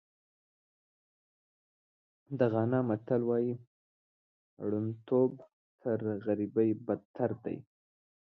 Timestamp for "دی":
7.43-7.57